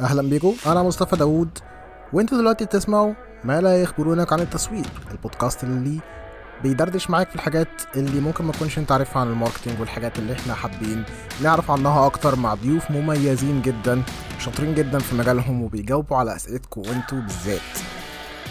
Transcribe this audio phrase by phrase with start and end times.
[0.00, 1.58] أهلا بيكم أنا مصطفى داوود.
[2.12, 3.14] وإنتوا دلوقتي بتسمعوا
[3.44, 6.00] ما لا يخبرونك عن التسويق البودكاست اللي
[6.62, 10.32] بيدردش معاك في الحاجات اللي ممكن ما تكونش أنت عارفها عن ال marketing والحاجات اللي
[10.32, 11.04] إحنا حابين
[11.42, 14.02] نعرف عنها أكتر مع ضيوف مميزين جدا
[14.38, 17.60] شاطرين جدا في مجالهم وبيجاوبوا على أسئلتكم وإنتوا بالذات.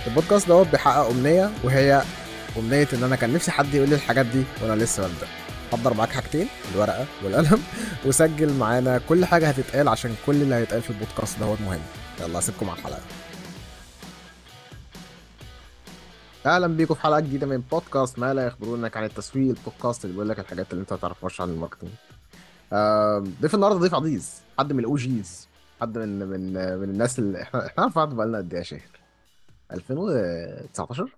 [0.07, 2.01] البودكاست دوت بيحقق أمنية وهي
[2.57, 5.27] أمنية إن أنا كان نفسي حد يقول لي الحاجات دي وأنا لسه ببدأ.
[5.71, 7.63] حضر معاك حاجتين الورقة والقلم
[8.05, 11.81] وسجل معانا كل حاجة هتتقال عشان كل اللي هيتقال في البودكاست دوت مهم
[12.21, 13.01] يلا اسيبكم على الحلقة.
[16.45, 20.29] أهلا بيكم في حلقة جديدة من بودكاست ما لا يخبرونك عن التسويق البودكاست اللي بيقول
[20.29, 21.89] لك الحاجات اللي أنت ما تعرفهاش عن ال marketing
[23.41, 25.47] ضيف النهارده ضيف عزيز حد من ال OGs
[25.81, 28.81] حد من من من الناس اللي إحنا إحنا عارف بعض بقالنا قد إيه يا شاهر
[29.71, 31.09] 2019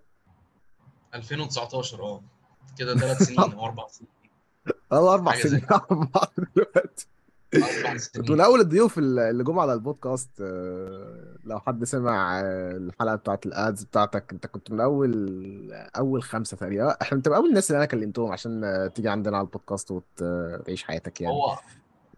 [1.16, 2.21] 2019 آه.
[2.77, 4.09] كده ثلاث سنين أو أربع سنين.
[4.91, 7.08] آه أربع حاجة زي سنين بعض دلوقتي.
[7.55, 8.31] أربع كنت سنين.
[8.31, 13.84] من أول الضيوف اللي جم على البودكاست آه، لو حد سمع آه، الحلقة بتاعت الأدز
[13.84, 16.97] بتاعتك أنت كنت من أول أول خمسة تقريبا.
[17.02, 20.84] إحنا انت من أول الناس اللي أنا كلمتهم عشان آه، تيجي عندنا على البودكاست وتعيش
[20.84, 21.34] حياتك يعني.
[21.36, 21.58] هو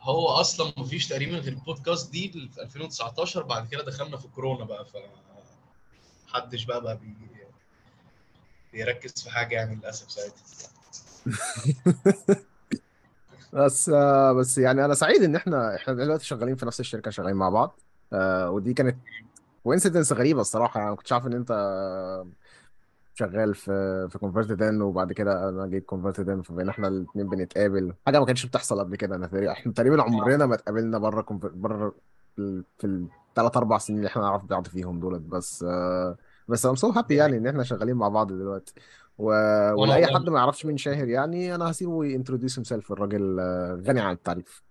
[0.02, 4.86] هو أصلا مفيش تقريبا غير البودكاست دي في 2019 بعد كده دخلنا في كورونا بقى
[4.86, 4.90] ف
[6.28, 7.14] محدش بقى بقى بي...
[8.74, 10.44] بيركز في حاجة يعني للأسف ساعتها.
[13.54, 17.36] بس آه، بس يعني أنا سعيد إن إحنا إحنا دلوقتي شغالين في نفس الشركة شغالين
[17.36, 17.80] مع بعض.
[18.14, 18.98] آه، ودي كانت
[19.64, 20.80] coincidence غريبة الصراحة.
[20.80, 21.52] يعني ما كنتش عارف إن أنت
[23.14, 27.94] شغال في في Convertedin وبعد كده أنا جيت Convertedin فبقينا إحنا الاثنين بنتقابل.
[28.06, 29.16] حاجة ما كانتش بتحصل قبل كده.
[29.16, 31.96] أنا تقريبا إحنا تقريبا عمرنا ما اتقابلنا بره بره
[32.80, 32.84] في
[33.30, 35.22] الثلاث أربع سنين اللي إحنا نعرف بعض فيهم دولت.
[35.22, 38.74] بس آه، بس so happy دي يعني إن إحنا شغالين مع بعض دلوقتي.
[39.20, 39.26] و...
[39.82, 40.20] ولأي والله.
[40.20, 44.12] حد ما يعرفش مين شاهر يعني أنا هسيبه ي introduce himself الراجل آه، غني عن
[44.12, 44.64] التعريف.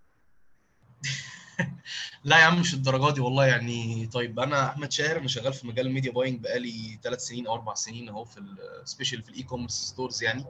[2.25, 4.07] لا يا عم مش الدرجة دي والله يعني.
[4.07, 7.55] طيب أنا أحمد شاهر أنا شغال في مجال ال media buying بقالي ثلاث سنين أو
[7.55, 8.41] أربع سنين أهو especially في
[8.83, 10.45] ال e-commerce stores يعني.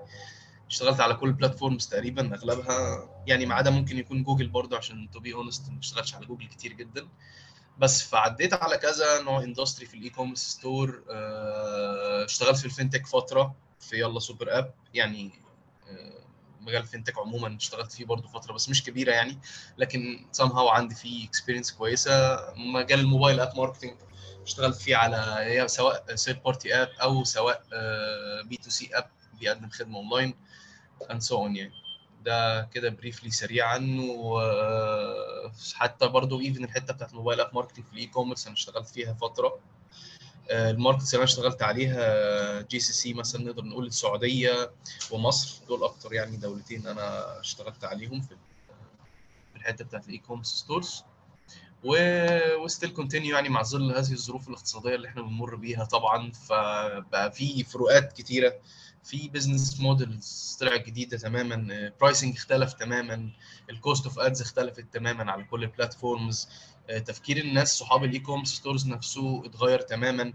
[0.69, 3.09] اشتغلت على كل ال platforms تقريبا أغلبها.
[3.27, 6.47] يعني ما عدا ممكن يكون جوجل برضه عشان to be honest ما اشتغلتش على جوجل
[6.47, 7.09] كتير جدا.
[7.79, 11.03] بس فعديت على كذا نوع industry في ال e-commerce store
[12.25, 13.68] اشتغلت في ال fintech فترة.
[13.81, 15.33] في يلا super app يعني
[15.89, 16.19] آه،
[16.61, 19.39] مجال ال fintech عموما اشتغلت فيه برضه فترة بس مش كبيرة يعني
[19.79, 22.39] لكن somehow عندي فيه experience كويسة.
[22.57, 23.95] مجال ال mobile app marketing
[24.43, 27.63] اشتغلت فيه على سواء third party app أو سواء
[28.45, 30.35] B2C app بيقدم خدمة online
[31.11, 31.73] and so on يعني.
[32.25, 38.07] ده كده briefly سريعا وحتى برضو even الحتة بتاعت ال mobile app marketing في ال
[38.07, 39.47] e-commerce أنا اشتغلت فيها فترة.
[39.47, 39.59] آه،
[40.51, 44.71] ال markets اللي أنا اشتغلت عليها GCC مثلا نقدر نقول السعودية
[45.11, 48.37] ومصر دول أكتر يعني دولتين أنا اشتغلت عليهم في
[49.57, 51.05] الحتة بتاعت ال e-commerce stores
[52.59, 57.33] و still continue يعني مع ظل هذه الظروف الاقتصادية اللي إحنا بنمر بيها طبعا فبقى
[57.33, 58.55] في فروقات كتيرة.
[59.05, 63.31] في business models طلعت جديدة تماما pricing اختلف تماما
[63.71, 66.49] ال cost of ads اختلفت تماما على كل ال platforms
[66.89, 70.33] تفكير الناس صحاب ال e-commerce stores نفسه اتغير تماما.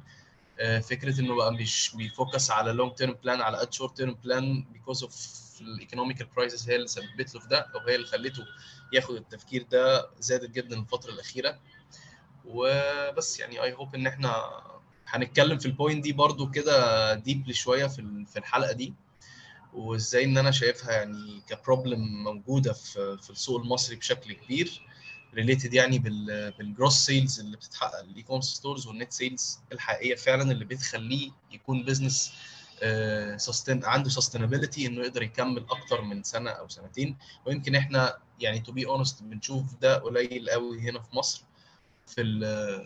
[0.60, 4.14] آه، فكرة إنه بقى مش بي focus على long term plan على قد short term
[4.24, 5.16] plan because of
[5.62, 8.44] ال economical crisis هي اللي سببت له في ده أو هي اللي خلته
[8.94, 11.60] ياخد التفكير ده زادت جدا الفترة الأخيرة.
[12.46, 14.62] وبس يعني I hope إن إحنا
[15.08, 18.94] هنتكلم في ال point دي برضو كده deeply شوية في في الحلقة دي.
[19.74, 24.82] وإزاي إن أنا شايفها يعني ك problem موجودة في في السوق المصري بشكل كبير.
[25.34, 30.16] related يعني بال بال gross sales اللي بتتحقق ال e-commerce stores وال net sales الحقيقية
[30.16, 32.34] فعلا اللي بتخليه يكون business
[33.38, 37.18] sustain عنده sustainability إنه يقدر يكمل أكتر من سنة أو سنتين.
[37.46, 41.44] ويمكن إحنا يعني to be honest بنشوف ده قليل قوي هنا في مصر
[42.08, 42.40] في ال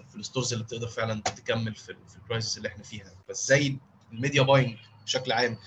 [0.10, 3.12] في ال stores اللي بتقدر فعلا تكمل في, ال- في ال prices اللي إحنا فيها.
[3.30, 3.78] بس زي
[4.12, 5.58] ال media buying بشكل عام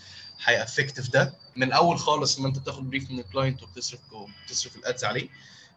[0.45, 1.35] هي affect في ده.
[1.57, 5.29] من اول خالص ما أنت بتاخد brief من ال client وبتصرف وبتصرف ال ads عليه.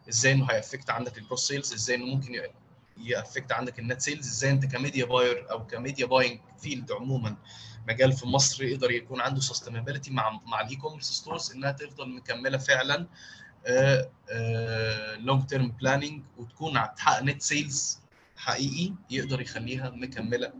[0.08, 2.40] إزاي إنه هي affect عندك ال gross sales إزاي إنه ممكن
[2.96, 6.40] ي affect عندك ال net sales إزاي أنت ك media buyer أو ك media buying
[6.58, 7.36] field عموما
[7.88, 12.58] مجال في مصر يقدر يكون عنده sustainability مع مع ال e-commerce stores إنها تفضل مكملة
[12.58, 13.06] فعلا
[15.16, 17.98] long term planning وتكون تحقق net sales
[18.36, 20.52] حقيقي يقدر يخليها مكملة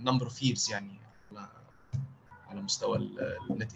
[0.00, 0.98] number of years يعني
[1.32, 1.48] على
[2.48, 2.96] على مستوى
[3.50, 3.72] النت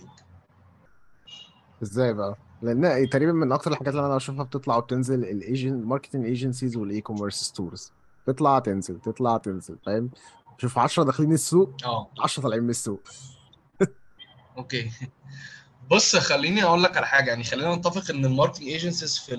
[1.83, 6.25] إزاي بقى؟ لأن تقريبا من أكتر الحاجات اللي أنا بشوفها بتطلع وتنزل ال agen marketing
[6.25, 7.93] agencies وال e-commerce stores
[8.27, 10.11] تطلع تنزل تطلع تنزل فاهم؟
[10.59, 12.11] شوف 10 داخلين السوق آه.
[12.21, 13.01] 10 طالعين من السوق.
[14.57, 14.91] okay.
[15.91, 17.31] بص خليني أقول لك على حاجة.
[17.31, 19.37] يعني خلينا نتفق إن ال marketing agencies في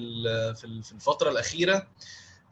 [0.56, 1.88] في الفترة الأخيرة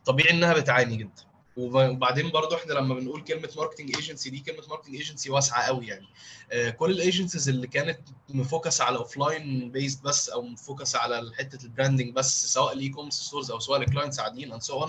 [0.06, 1.27] طبيعي إنها بتعاني جدا.
[1.58, 6.08] وبعدين برضو إحنا لما بنقول كلمة marketing agency دي كلمة marketing agency واسعة قوي يعني.
[6.52, 10.96] آه، كل ال agencies اللي كانت م focus على offline based بس أو م focus
[10.96, 14.62] على حتة ال branding بس سواء ال e-commerce stores أو سواء ال clients عاديين and
[14.62, 14.88] so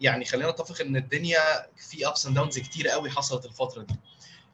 [0.00, 1.40] يعني خلينا نتفق إن الدنيا
[1.76, 3.94] في ups and downs كتير قوي حصلت الفترة دي.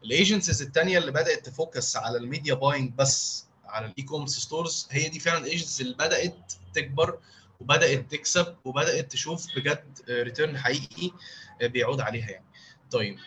[0.03, 4.39] ال agencies الثانية اللي بدأت ت focus على ال media buying بس على ال e-commerce
[4.39, 7.19] stores هي دي فعلا ال agencies اللي بدأت تكبر
[7.61, 11.11] وبدأت تكسب وبدأت تشوف بجد return حقيقي.
[11.61, 12.45] بيعود عليها يعني.
[12.91, 13.17] طيب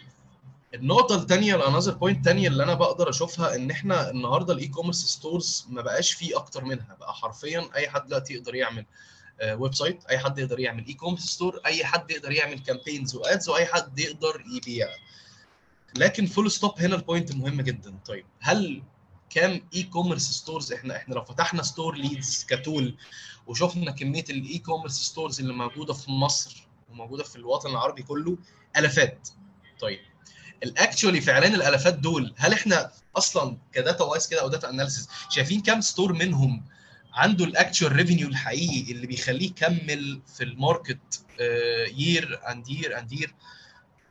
[0.75, 5.05] النقطة الثانية ال another point الثانية اللي أنا بقدر أشوفها إن إحنا النهاردة ال e-commerce
[5.07, 6.97] stores ما بقاش فيه أكتر منها.
[7.01, 8.87] بقى حرفيا أي حد دلوقتي يقدر يعمل
[9.53, 13.67] website أي حد يقدر يعمل e-commerce store أي حد يقدر يعمل campaigns و ads وأي
[13.67, 14.89] حد يقدر يبيع.
[15.97, 17.99] لكن full stop هنا ال point مهم جدا.
[18.07, 18.83] طيب هل
[19.31, 22.97] كام e-commerce stores إحنا إحنا لو فتحنا Store Leads ك tool
[23.47, 28.39] وشفنا كمية ال e-commerce stores اللي موجودة في مصر وموجودة في الوطن العربي كله
[28.77, 29.29] ألافات.
[29.81, 29.99] طيب
[30.63, 35.09] ال actually فعلا الألافات دول هل إحنا أصلا ك data wise كده أو data analysis
[35.31, 36.65] شايفين كام store منهم
[37.13, 41.25] عنده ال actual revenue الحقيقي اللي بيخليه يكمل في ال market
[41.97, 43.35] year and year and year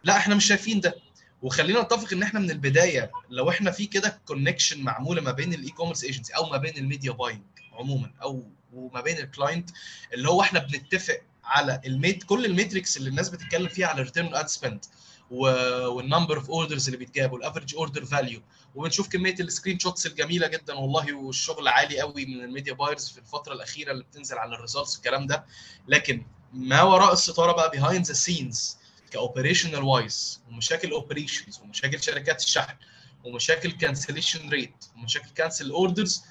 [0.03, 0.95] لا إحنا مش شايفين ده.
[1.41, 5.69] وخلينا نتفق إن إحنا من البداية لو إحنا في كده connection معمولة ما بين ال
[5.69, 7.41] e-commerce agency أو ما بين ال media buying
[7.73, 8.43] عموما أو
[8.73, 9.69] وما بين ال client
[10.13, 14.01] اللي هو إحنا بنتفق على ال med كل ال metrics اللي الناس بتتكلم فيها على
[14.01, 14.85] return ad spend
[15.31, 18.41] وال number of orders اللي بيتجابوا وال average order value
[18.75, 23.17] وبنشوف كمية ال screenshots الجميلة جدا والله والشغل عالي قوي من ال media buyers في
[23.17, 25.45] الفترة الأخيرة اللي بتنزل على ال results الكلام ده.
[25.87, 28.77] لكن ما وراء الستارة بقى behind the scenes
[29.11, 32.75] ك operational wise ومشاكل operations ومشاكل شركات الشحن
[33.23, 36.23] ومشاكل cancellation rate ومشاكل cancel orders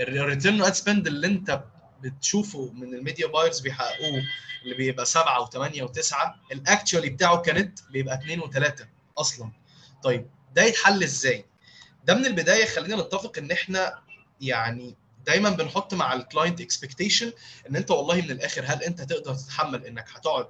[0.00, 1.64] ال return ad spend اللي انت
[2.00, 4.22] بتشوفه من ال media buyers بيحققوه
[4.62, 6.14] اللي بيبقى 7 و8 و9
[6.52, 8.82] ال actually بتاعه كنت بيبقى 2 و3
[9.18, 9.50] أصلا
[10.02, 11.44] طيب ده يتحل إزاي؟
[12.04, 13.98] ده من البداية خلينا نتفق إن إحنا
[14.40, 14.96] يعني
[15.26, 17.32] دايما بنحط مع ال client expectation
[17.70, 20.48] إن أنت والله من الآخر هل أنت تقدر تتحمل إنك هتقعد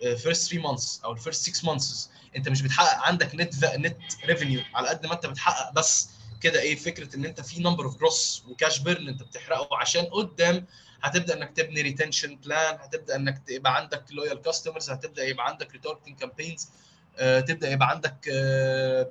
[0.00, 4.60] first 3 months أو ال first 6 months أنت مش بتحقق عندك net net revenue
[4.74, 6.08] على قد ما أنت بتحقق بس
[6.42, 10.04] كده إيه فكرة ان انت في number of gross و cash burn انت بتحرقه عشان
[10.04, 10.66] قدام
[11.02, 16.16] هتبدأ انك تبني retention plan هتبدأ انك يبقى عندك loyal customers هتبدأ يبقى عندك retargeting
[16.18, 16.68] campaigns
[17.18, 18.28] تبدأ يبقى عندك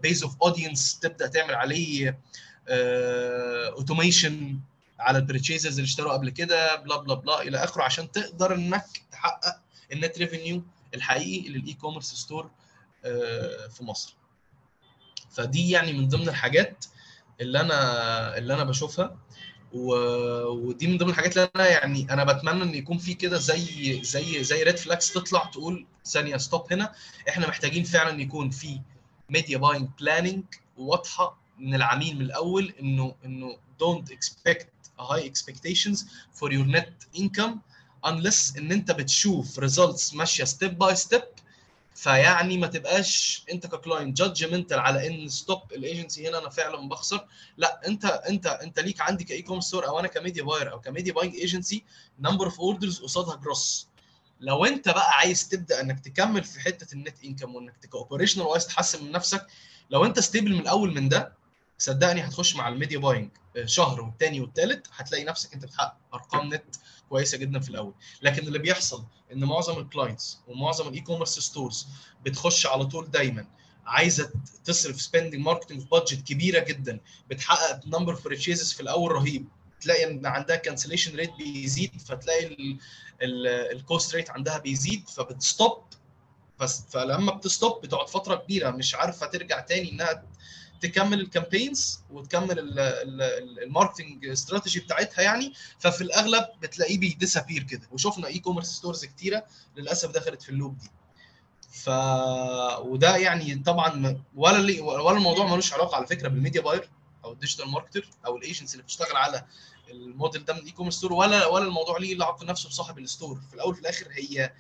[0.01, 2.19] base of audience تبدأ تعمل عليه
[3.75, 4.59] automation
[5.00, 8.86] على ال purchases اللي اشتروا قبل كده bla bla bla إلى آخره عشان تقدر انك
[9.12, 9.56] تحقق
[9.91, 10.63] ال net revenue
[10.94, 12.51] الحقيقي لل e-commerce store
[13.69, 14.16] في مصر.
[15.31, 16.86] فدي يعني من ضمن الحاجات
[17.42, 19.18] اللي أنا اللي أنا بشوفها.
[19.74, 19.94] و...
[20.48, 24.44] ودي من ضمن الحاجات اللي أنا يعني أنا بتمنى إن يكون في كده زي زي
[24.44, 26.94] زي red flags تطلع تقول ثانية stop هنا.
[27.30, 28.80] إحنا محتاجين فعلا يكون في
[29.29, 30.44] media buying planning
[30.78, 34.66] واضحة من العميل من الأول إنه إنه don't expect
[35.00, 35.98] high expectations
[36.39, 37.56] for your net income
[38.06, 41.21] unless إن أنت بتشوف results ماشية step by step
[41.95, 46.89] فيعني ما تبقاش انت ك client judgmental على ان stop ال agency هنا أنا فعلا
[46.89, 47.27] بخسر.
[47.57, 50.79] لا انت انت انت ليك عندي ك e-commerce store أو أنا ك media buyer أو
[50.81, 51.83] ك media buying agency
[52.19, 53.88] number of orders قصادها gross
[54.39, 58.45] لو انت بقى عايز تبدأ إنك تكمل في حتة ال net income وإنك ك operational
[58.45, 59.47] wise تحسن من نفسك
[59.89, 61.33] لو انت stable من الأول من ده
[61.77, 63.30] صدقني هتخش مع ال media buying
[63.66, 66.63] شهر والتاني والتالت هتلاقي نفسك أنت بتحقق أرقام نت
[67.11, 67.94] كويسة جدا في الأول.
[68.21, 69.03] لكن اللي بيحصل
[69.33, 71.87] إن معظم ال clients ومعظم ال e-commerce stores
[72.25, 73.47] بتخش على طول دايما
[73.85, 74.31] عايزة
[74.65, 76.99] تصرف spending marketing budget كبيرة جدا
[77.30, 79.47] بتحقق number purchases في الأول رهيب.
[79.81, 82.77] تلاقي إن عندها cancellation rate بيزيد فتلاقي
[83.71, 85.83] ال cost rate عندها بيزيد فبت stop
[86.89, 90.23] فلما بت stop بتقعد فترة كبيرة مش عارفة ترجع تاني إنها
[90.81, 92.80] تكمل ال campaigns وتكمل
[93.63, 95.54] ال marketing strategy بتاعتها يعني.
[95.80, 97.88] ففي الأغلب بتلاقيه بي disappear كده.
[97.92, 99.45] وشفنا e-commerce stores كتيرة
[99.78, 100.90] للأسف دخلت في ال loop دي.
[101.71, 101.90] ف
[102.80, 106.90] وده يعني طبعا ولا لي ولا الموضوع ملوش علاقة على فكرة بال media buyer
[107.26, 109.45] أو ال digital marketer أو الايجنسي اللي بتشتغل على
[109.92, 113.40] الموديل ده من ال e-commerce store ولا ولا الموضوع ليه علاقة نفسه بصاحب ال store
[113.50, 114.54] في الأول وفي الآخر هي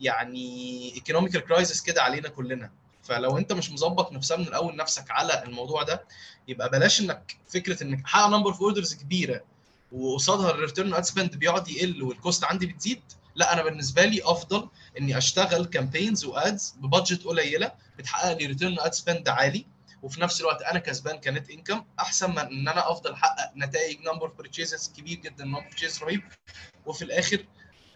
[0.00, 2.70] يعني economical crisis كده علينا كلنا.
[3.08, 6.04] فلو انت مش مظبط نفسها من الأول نفسك على الموضوع ده
[6.48, 9.44] يبقى بلاش إنك فكرة إنك تحقق number of orders كبيرة
[9.92, 13.02] وقصادها ال return ad spend بيقعد يقل وال cost عندي بتزيد
[13.34, 18.46] لا أنا بالنسبة لي أفضل إني أشتغل campaigns و ads ب budget قليلة بتحقق لي
[18.46, 19.66] return ad spend عالي
[20.02, 24.00] وفي نفس الوقت أنا كسبان ك net income أحسن من إن أنا أفضل أحقق نتائج
[24.00, 26.22] number of كبير جدا number purchases رهيب
[26.86, 27.44] وفي الآخر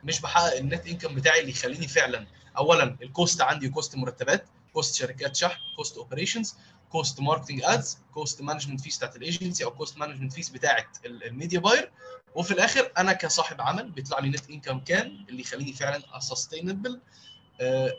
[0.05, 2.26] مش بحقق ال net income بتاعي اللي يخليني فعلا
[2.59, 6.55] اولا ال cost عندي cost مرتبات cost شركات شحن cost operations
[6.91, 11.61] cost marketing ads cost management fees بتاعت الايجنسي أو cost management fees بتاعت ال media
[11.61, 11.93] buyer
[12.35, 17.00] وفي الآخر أنا كصاحب عمل بيطلع لي net income كان اللي يخليني فعلا a sustainable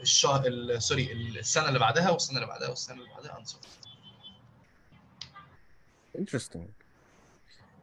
[0.02, 3.58] الشهر sorry السنة اللي بعدها والسنة اللي بعدها والسنة اللي بعدها انصر
[6.18, 6.70] interesting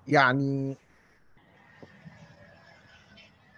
[0.08, 0.76] يعني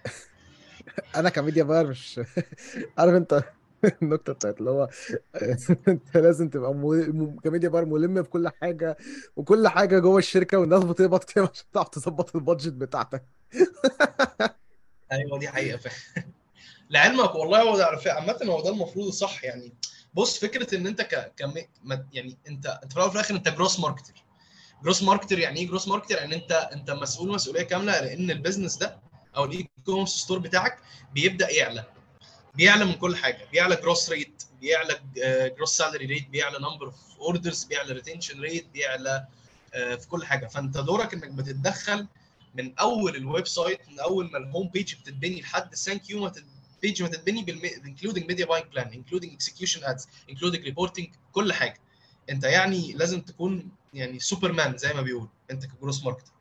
[1.17, 2.21] أنا ك media buyer مش
[2.99, 3.45] عارف أنت
[4.03, 4.89] النكتة بتاعت اللي هو
[5.89, 7.37] أنت لازم تبقى مو...
[7.45, 8.97] ك media buyer ملم بكل حاجة
[9.37, 13.25] وكل حاجة جوه الشركة والناس بتقبض كام عشان تعرف تظبط ال budget بتاعتك.
[15.13, 15.97] أيوه دي حقيقة فعلا.
[16.91, 19.75] لعلمك والله هو عامة هو ده المفروض صح يعني.
[20.15, 21.35] بص فكرة إن أنت ك...
[22.13, 24.25] يعني أنت أنت في الآخر أنت growth marketer
[24.85, 28.77] growth marketer يعني إيه growth marketer يعني أنت أنت مسؤول مسؤولية كاملة لأن ال business
[28.77, 29.01] ده
[29.37, 30.79] أو ال e-commerce store بتاعك
[31.15, 31.85] بيبدأ يعلى.
[32.55, 33.49] بيعلى من كل حاجة.
[33.53, 35.01] بيعلى growth rate بيعلى
[35.57, 39.27] growth salary rate بيعلى number of orders بيعلى retention rate بيعلى
[39.73, 40.47] في كل حاجة.
[40.47, 42.07] فأنت دورك إنك بتتدخل
[42.55, 46.33] من أول ال website من أول ما ال home page بتتبني لحد ال thank you
[46.83, 47.41] page ما تتبني
[47.87, 51.81] including media buying plan including execution ads including reporting كل حاجة.
[52.31, 56.33] أنت يعني لازم تكون يعني سوبرمان زي ما بيقول أنت ك growth marketer.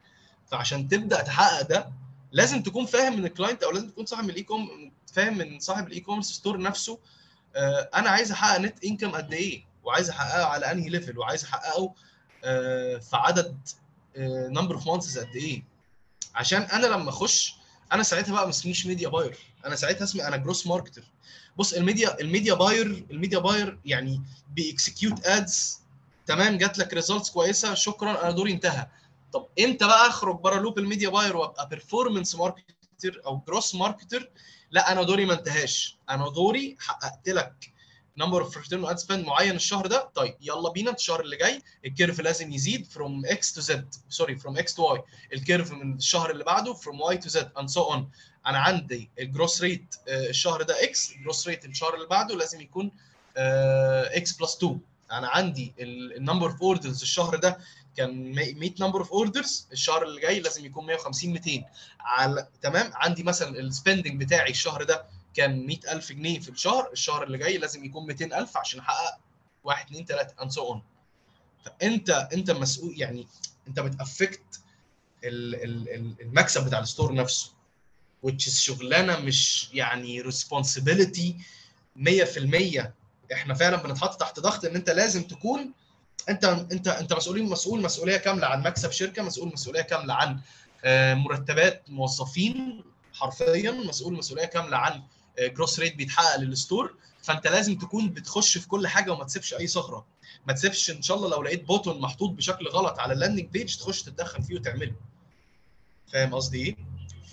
[0.51, 1.92] فعشان تبدأ تحقق ده
[2.32, 5.60] لازم تكون فاهم من ال client أو لازم تكون صاحب من ال e-com فاهم من
[5.60, 7.00] صاحب ال e-commerce store نفسه
[7.56, 11.94] آه أنا عايز أحقق net income قد إيه؟ وعايز أحققه على أنهي level وعايز أحققه
[12.44, 13.58] آه في عدد
[14.50, 15.63] number of months قد إيه؟
[16.36, 17.54] عشان أنا لما أخش
[17.92, 21.03] أنا ساعتها بقى ما اسميش media buyer أنا ساعتها اسمي أنا growth marketer
[21.58, 24.22] بص ال media ال media buyer ال media buyer يعني
[24.53, 25.79] بي execute ads
[26.25, 28.88] تمام جات لك results كويسة شكرا أنا دوري انتهى.
[29.34, 34.29] طب إمتى بقى أخرج بره loop ال media buyer وأبقى performance marketer أو growth marketer
[34.71, 35.97] لا أنا دوري ما انتهاش.
[36.09, 37.73] أنا دوري حققت لك
[38.17, 40.09] number of return ad spend معين الشهر ده.
[40.15, 40.91] طيب يلا بينا.
[40.91, 44.84] الشهر اللي جاي ال curve لازم يزيد from X to Z sorry from X to
[44.91, 45.01] Y
[45.34, 48.10] ال curve من الشهر اللي بعده from Y to Z and so on
[48.47, 52.61] أنا عندي ال growth rate الشهر ده X ال growth rate الشهر اللي بعده لازم
[52.61, 52.91] يكون
[53.38, 54.79] X plus 2
[55.11, 57.57] أنا عندي ال number of orders الشهر ده
[58.00, 61.63] كان 100 number of orders الشهر اللي جاي لازم يكون 150 200
[62.00, 66.89] على تمام؟ عندي مثلا ال spending بتاعي الشهر ده كان 100000 جنيه في الشهر.
[66.91, 69.18] الشهر اللي جاي لازم يكون 200000 عشان أحقق
[69.63, 70.84] 1 2 3 and so on
[71.65, 73.27] فانت أنت مسؤول يعني
[73.68, 74.62] أنت بت affect
[75.24, 77.51] المكسب بتاع ال store نفسه
[78.27, 81.34] which is شغلانة مش يعني responsibility
[82.00, 82.84] 100%
[83.34, 85.74] إحنا فعلا بنتحط تحت ضغط إن أنت لازم تكون
[86.29, 90.39] انت انت انت مسؤولين مسؤول مسؤولية كاملة عن مكسب شركة مسؤول مسؤولية كاملة عن
[91.19, 92.83] مرتبات موظفين
[93.13, 95.03] حرفيا مسؤول مسؤولية كاملة عن
[95.39, 96.96] growth rate بيتحقق لل store.
[97.23, 100.05] فانت لازم تكون بتخش في كل حاجة وما تسيبش أي ثغره
[100.47, 103.75] ما تسيبش إن شاء الله لو لقيت button محطوط بشكل غلط على ال landing page
[103.77, 104.93] تخش تتدخل فيه وتعمله.
[106.13, 106.75] فاهم قصدي إيه؟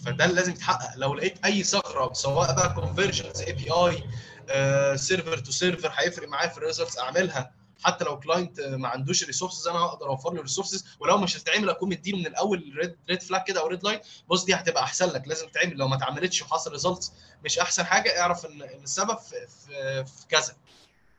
[0.04, 0.96] فده اللي لازم يتحقق.
[0.96, 6.63] لو لقيت أي ثغره سواء بقى conversions API server to server هيفرق معايا في ال
[6.63, 7.52] results اعملها
[7.84, 11.88] حتى لو client ما عندوش resources أنا هقدر أوفر له resources ولو مش هتتعمل أكون
[11.88, 15.28] مديله من الأول red red flag كده أو red line بص دي هتبقى أحسن لك.
[15.28, 17.12] لازم تعمل لو ما اتعملتش وحصل results
[17.44, 20.56] مش أحسن حاجة اعرف إن السبب في, في, في كذا.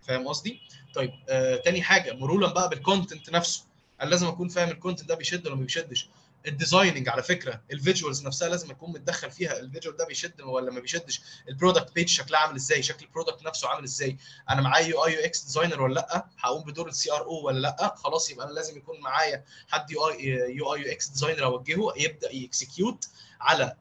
[0.02, 0.60] فاهم قصدي؟
[0.96, 3.64] طيب آه تاني حاجة مرورا بقى بال content نفسه.
[4.02, 6.10] أنا لازم أكون فاهم ال content ده بيشد ولا ما بيشدش؟
[6.48, 9.60] ال designing على فكرة ال visuals نفسها لازم اكون متدخل فيها.
[9.60, 13.11] ال visual ده بيشد ولا ما بيشدش؟ ال product page شكلها عامل إزاي؟ شكل ال
[13.11, 14.18] product نفسه عامل إزاي؟
[14.50, 18.46] أنا معايا UI UX designer ولا لأ؟ هقوم بدور ال CRO ولا لأ؟ خلاص يبقى
[18.46, 20.26] أنا لازم يكون معايا حد UI UI
[20.56, 23.08] UX designer أوجهه يبدأ ي execute
[23.42, 23.76] على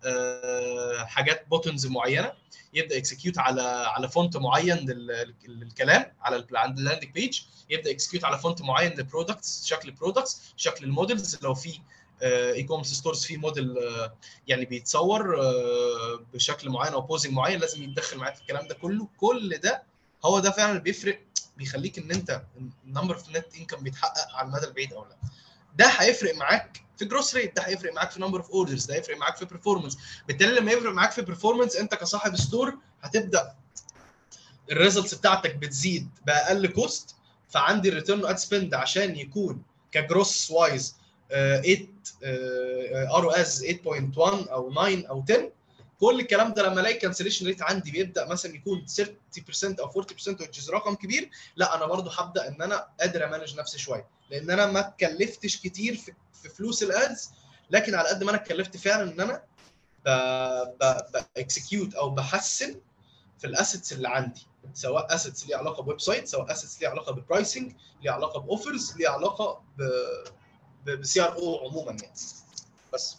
[1.09, 2.33] حاجات buttons معينة
[2.73, 4.77] يبدأ execute على على font معين
[5.49, 10.43] للكلام على ال landing page يبدأ execute على font معين لل products شكل ال products
[10.57, 11.81] شكل ال models لو في
[12.23, 13.75] e-commerce stores في موديل
[14.49, 15.37] يعني بيتصور
[16.35, 19.09] بشكل معين أو posing معين لازم يتدخل معاك في الكلام ده كله.
[19.17, 19.83] كل ده
[20.25, 21.21] هو ده فعلا اللي بيفرق
[21.57, 22.43] بيخليك إن أنت
[22.87, 25.17] ال number of net income بيتحقق على المدى البعيد أو لا.
[25.77, 29.17] ده هيفرق معاك في growth rate ده هيفرق معاك في number of orders ده هيفرق
[29.17, 29.99] معاك في performance
[30.29, 33.55] بالتالي لما يفرق معاك في performance أنت كصاحب store هتبدأ
[34.73, 37.15] ال results بتاعتك بتزيد بأقل cost
[37.49, 40.97] فعندي ال return ad spend عشان يكون ك growth wise
[41.31, 41.89] 8
[42.23, 45.53] ROAS 8.1 أو 9 أو 10
[46.01, 50.05] كل الكلام ده لما ألاقي cancellation rate عندي بيبدأ مثلا يكون 30% أو 40%
[50.39, 51.31] which رقم كبير.
[51.57, 55.57] لا أنا برضو هبدأ إن أنا قادر أ manage نفسي شوية لأن أنا ما اتكلفتش
[55.57, 57.31] كتير في, في فلوس ال ads.
[57.71, 59.43] لكن على قد ما أنا اتكلفت فعلا إن أنا
[61.35, 62.81] ب execute أو بحسن
[63.39, 64.47] في ال assets اللي عندي.
[64.75, 67.73] سواء assets ليها علاقة ب website سواء assets ليها علاقة ب pricing
[68.03, 69.63] ليها علاقة ب offers ليها علاقة
[70.91, 72.15] ب CRO عموما يعني.
[72.95, 73.17] بس.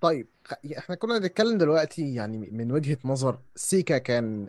[0.00, 0.26] طيب
[0.78, 4.46] إحنا كنا بنتكلم دلوقتي يعني من وجهة نظر سيكا كان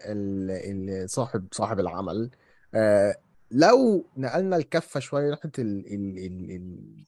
[1.09, 2.31] صاحب صاحب العمل.
[2.73, 3.15] آه
[3.51, 7.05] لو نقلنا الكفة شوية ناحية ال ال ال ال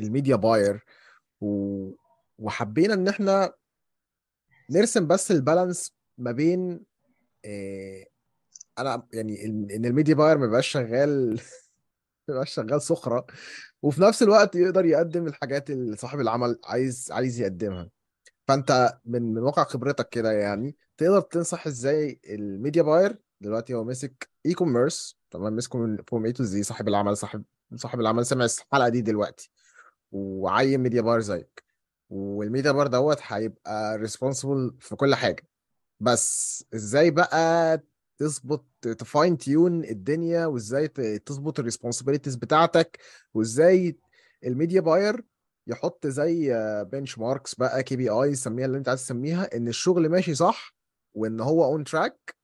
[0.00, 0.84] ال media buyer
[2.38, 3.52] وحبينا إن إحنا
[4.70, 6.84] نرسم بس ال balance ما بين
[7.44, 8.04] آه
[8.78, 11.40] أنا يعني إن ال media buyer ما يبقاش شغال
[12.32, 13.26] يبقاش شغال سخرة
[13.82, 17.90] وفي نفس الوقت يقدر يقدم الحاجات اللي صاحب العمل عايز عايز يقدمها.
[18.48, 23.84] فأنت من من واقع خبرتك كده يعني تقدر تنصح إزاي ال media buyer؟ دلوقتي هو
[23.84, 28.44] ماسك e-commerce تمام؟ مسكه من from A to Z صاحب العمل صاحب صاحب العمل سمع
[28.44, 29.50] الحلقة دي دلوقتي
[30.12, 31.64] وعين media buyer زيك.
[32.10, 35.46] وال media buyer دوت هيبقى responsible في كل حاجة.
[36.00, 37.82] بس إزاي بقى
[38.18, 40.88] تظبط ت fine tune الدنيا وإزاي
[41.18, 42.98] تظبط ال responsibilities بتاعتك
[43.34, 43.96] وإزاي
[44.44, 45.24] ال media buyer
[45.66, 46.54] يحط زي
[46.92, 50.74] benchmarks بقى KPI سميها اللي أنت عايز تسميها إن الشغل ماشي صح
[51.14, 52.34] وإن هو on track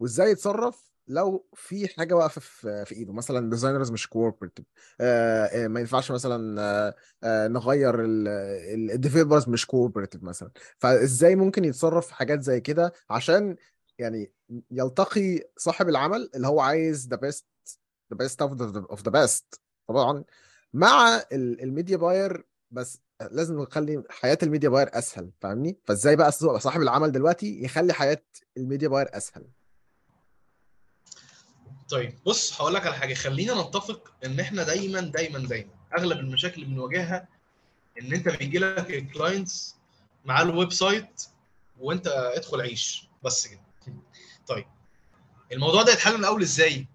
[0.00, 2.40] وإزاي يتصرف لو في حاجة واقفة
[2.84, 3.12] في إيده.
[3.12, 4.66] مثلا designers مش cooperative
[5.70, 7.94] ما ينفعش مثلا آه، آه، نغير
[8.94, 10.50] ال developers مش cooperative مثلا.
[10.78, 13.56] فإزاي ممكن يتصرف في حاجات زي كده؟ عشان
[13.98, 14.32] يعني
[14.70, 17.46] يلتقي صاحب العمل اللي هو عايز the best
[18.12, 20.24] the best of the best طبعا
[20.72, 23.00] مع ال- ال media buyer بس
[23.30, 28.22] لازم نخلي حياة ال media buyer أسهل فاهمني؟ فإزاي بقى صاحب العمل دلوقتي يخلي حياة
[28.56, 29.46] ال media buyer أسهل؟
[31.90, 33.14] طيب بص هقول لك على حاجة.
[33.14, 37.28] خلينا نتفق إن إحنا دايما دايما دايما أغلب المشاكل اللي بنواجهها
[38.00, 39.76] إن أنت بيجي لك ال clients
[40.24, 41.22] مع ال website
[41.80, 43.60] وأنت ادخل عيش بس كده.
[44.48, 44.66] طيب
[45.52, 46.86] الموضوع ده يتحل من الأول إزاي؟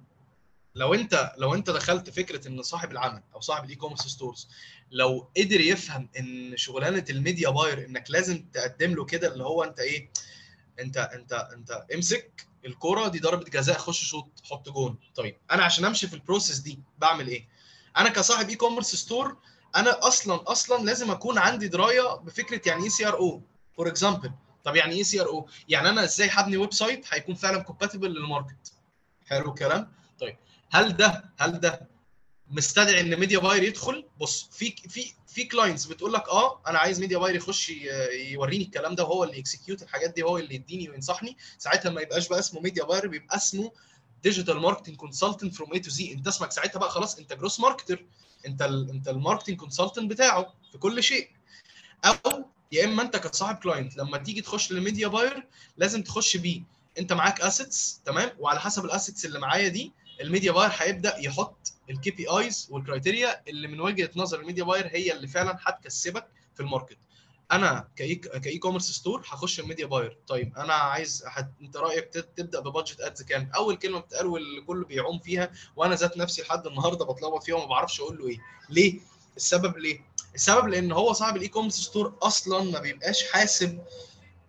[0.75, 4.47] لو أنت لو أنت دخلت فكرة إن صاحب العمل أو صاحب ال e-commerce stores
[4.91, 9.63] لو قدر يفهم إن شغلانة ال media buyer إنك لازم تقدم له كده اللي هو
[9.63, 10.10] أنت إيه؟
[10.80, 14.97] أنت أنت أنت امسك الكورة دي ضربة جزاء خش شوط حط جون.
[15.15, 17.47] طيب أنا عشان أمشي في ال process دي بعمل إيه؟
[17.97, 19.38] أنا كصاحب e-commerce store
[19.75, 24.32] أنا أصلا أصلا لازم أكون عندي دراية بفكرة يعني إيه CRO for example
[24.63, 28.28] طب يعني إيه سي ار أو يعني أنا إزاي هبني website هيكون فعلا compatible لل
[28.28, 28.73] market
[29.26, 29.91] حلو الكلام.
[30.19, 30.38] طيب
[30.71, 31.88] هل ده هل ده
[32.47, 36.99] مستدعي إن media buyer يدخل؟ بص في في في clients بتقول لك آه أنا عايز
[36.99, 37.69] media buyer يخش
[38.32, 41.38] يوريني الكلام ده وهو اللي ي execute الحاجات دي هو اللي يديني وينصحني.
[41.58, 43.71] ساعتها ما يبقاش بقى اسمه media buyer بيبقى اسمه
[44.23, 48.06] digital marketing consultant from A to Z انت اسمك ساعتها بقى خلاص انت growth marketer
[48.47, 51.30] انت ال انت ال marketing consultant بتاعه في كل شيء.
[52.06, 56.62] أو يا إما أنت كصاحب client لما تيجي تخش لل media buyer لازم تخش بيه.
[56.99, 61.17] أنت معاك assets تمام؟ وعلى حسب ال assets اللي معايا دي ال media buyer هيبدأ
[61.19, 65.57] يحط ال KPIs وال criteria اللي من وجهة نظر ال media buyer هي اللي فعلا
[65.63, 66.97] هتكسبك في ال market.
[67.51, 71.49] أنا ك e-commerce store هخش ال media buyer طيب أنا عايز حت...
[71.62, 75.95] أنت رأيك تبدأ ب budget ads كام؟ أول كلمة بتتقال واللي كله بيعوم فيها وأنا
[75.95, 78.38] ذات نفسي لحد النهارده بتلخبط فيها وما بعرفش أقول له إيه.
[78.69, 78.99] ليه؟
[79.38, 79.99] السبب ليه؟
[80.36, 83.80] السبب لأن هو صاحب ال e-commerce store أصلا ما بيبقاش حاسب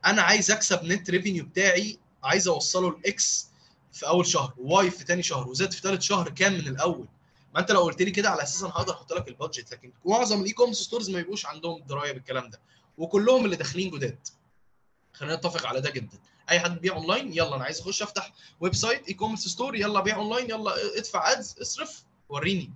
[0.07, 3.48] أنا عايز اكسب net revenue بتاعي عايز اوصله ل X
[3.92, 6.68] في اول شهر و Y في ثاني شهر و Z في ثالث شهر كام من
[6.68, 7.07] الأول.
[7.55, 9.92] ما انت لو قلت لي كده على أساس أنا هقدر أحط لك ال budget لكن
[10.07, 12.61] معظم ال e-commerce stores ما بيبقوش عندهم دراية بالكلام ده.
[12.99, 14.18] وكلهم اللي داخلين جداد.
[15.12, 16.18] خلينا نتفق على ده جدا.
[16.51, 20.51] أي حد بيبيع اونلاين يلا أنا عايز أخش أفتح website e-commerce store يلا بيع اونلاين
[20.51, 22.70] يلا ادفع ads اصرف وريني.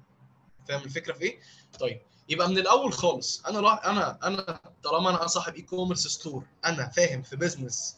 [0.69, 1.41] فاهم الفكرة في إيه؟
[1.81, 2.01] طيب.
[2.29, 7.23] يبقى من الأول خالص أنا لا أنا أنا طالما أنا صاحب e-commerce store أنا فاهم
[7.23, 7.97] في business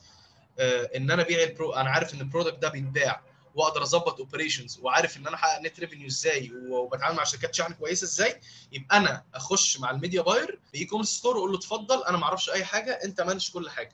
[0.59, 3.23] آه إن أنا أبيع ال pro أنا عارف إن ال product ده بيتباع
[3.55, 8.05] وأقدر أظبط operations وعارف إن أنا أحقق net revenue إزاي وبتعامل مع شركات شحن كويسة
[8.05, 8.41] إزاي
[8.73, 12.25] يبقى أنا أخش مع ال media buyer ب e-commerce store وأقول له اتفضل أنا ما
[12.25, 13.93] أعرفش أي حاجة أنت manage كل حاجة.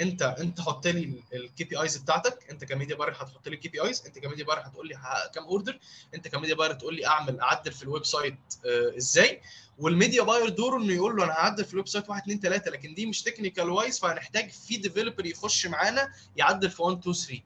[0.00, 4.02] انت انت حط لي ال KPIs بتاعتك انت ك media buyer هتحط لي ال KPIs
[4.06, 4.94] انت ك media buyer هتقول لي
[5.34, 5.78] كام order
[6.14, 8.34] انت ك media buyer تقول لي اعمل اعدل في ال website
[8.66, 9.40] آه إزاي؟
[9.78, 12.70] وال media buyer دوره انه يقول له أنا هعدل في ال website 1 2 3
[12.70, 17.40] لكن دي مش technical wise فهنحتاج في developer يخش معانا يعدل في 1 2 3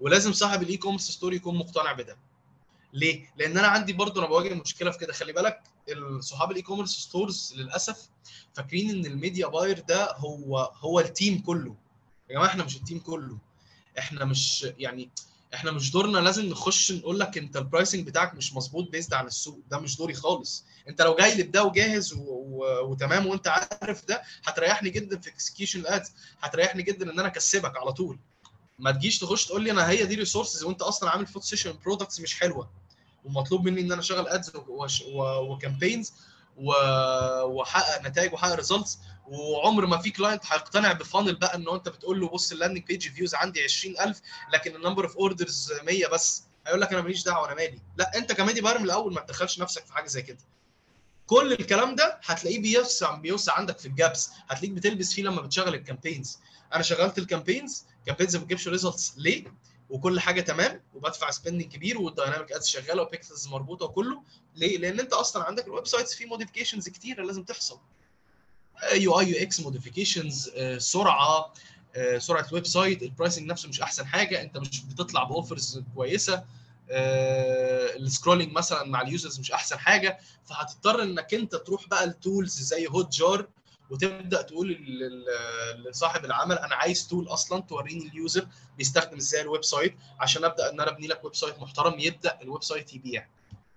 [0.00, 2.16] ولازم صاحب ال e-commerce store يكون مقتنع بده.
[2.92, 5.12] ليه؟ لأن أنا عندي برضه أنا بواجه مشكلة في كده.
[5.12, 5.60] خلي بالك
[6.20, 8.08] صحاب ال e-commerce stores للأسف
[8.54, 11.76] فاكرين إن ال media buyer ده هو هو ال team كله.
[12.30, 13.38] يا جماعة إحنا مش ال team كله.
[13.98, 15.10] إحنا مش يعني
[15.54, 19.26] إحنا مش دورنا لازم نخش نقول لك أنت ال pricing بتاعك مش مظبوط بيزيد عن
[19.26, 19.60] السوق.
[19.70, 20.64] ده مش دوري خالص.
[20.88, 22.18] أنت لو جاي لي بده وجاهز و...
[22.20, 22.90] و...
[22.90, 27.76] وتمام وأنت عارف ده هتريحني جدا في execution ال ads هتريحني جدا إن أنا أكسبك
[27.76, 28.18] على طول.
[28.78, 32.20] ما تجيش تخش تقول لي أنا هي دي resources وأنت أصلا عامل photo session products
[32.20, 32.70] مش حلوة.
[33.24, 34.52] ومطلوب مني إن أنا أشغل ads
[35.16, 36.12] و campaigns
[36.56, 42.20] وأحقق نتائج وأحقق results وعمر ما في client هيقتنع ب funnel بقى إن أنت بتقول
[42.20, 44.20] له بص ال landing page views عندي 20000
[44.52, 46.44] لكن ال number of orders 100 بس.
[46.66, 47.78] هيقول لك أنا ماليش دعوة أنا مالي.
[47.96, 50.38] لا أنت ك media buyer من الأول ما تدخلش نفسك في حاجة زي كده.
[51.26, 54.30] كل الكلام ده هتلاقيه بيوسع بيوسع عندك في ال gaps.
[54.48, 56.38] هتلاقيك بتلبس فيه لما بتشغل ال campaigns
[56.74, 59.44] أنا شغلت ال campaigns campaigns ما بتجيبش results ليه؟
[59.90, 64.22] وكل حاجة تمام وبدفع spending كبير وال dynamic ads شغالة و pixels مربوطة وكله.
[64.56, 67.78] ليه؟ لأن أنت أصلا عندك ال websites فيه modifications كتيرة لازم تحصل.
[68.94, 71.52] UI UX modifications سرعة
[71.96, 75.82] آه، سرعة ال website ال pricing نفسه مش أحسن حاجة أنت مش بتطلع ب offers
[75.94, 76.44] كويسة.
[77.96, 80.18] ال scrolling مثلا مع ال users مش أحسن حاجة.
[80.44, 83.46] فهتضطر إنك أنت تروح بقى ل tools زي Hotjar
[83.90, 84.72] وتبدأ تقول
[85.88, 88.46] لصاحب العمل أنا عايز tool أصلا توريني ال user
[88.78, 92.94] بيستخدم إزاي ال website عشان أبدأ إن أنا أبني لك website محترم يبدأ ال website
[92.94, 93.26] يبيع.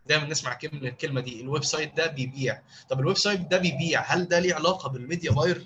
[0.07, 2.61] دايما نسمع كلمه الكلمة دي ال website ده بيبيع.
[2.89, 5.65] طب ال website ده بيبيع هل ده ليه علاقة بال media buyer؟